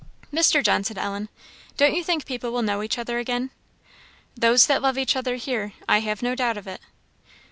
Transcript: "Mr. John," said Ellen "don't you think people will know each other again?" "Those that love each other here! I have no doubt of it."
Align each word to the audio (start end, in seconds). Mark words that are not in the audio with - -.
"Mr. 0.33 0.63
John," 0.63 0.83
said 0.83 0.97
Ellen 0.97 1.29
"don't 1.77 1.93
you 1.93 2.03
think 2.03 2.25
people 2.25 2.49
will 2.49 2.63
know 2.63 2.81
each 2.81 2.97
other 2.97 3.19
again?" 3.19 3.51
"Those 4.35 4.65
that 4.65 4.81
love 4.81 4.97
each 4.97 5.15
other 5.15 5.35
here! 5.35 5.73
I 5.87 5.99
have 5.99 6.23
no 6.23 6.33
doubt 6.33 6.57
of 6.57 6.65
it." 6.65 6.81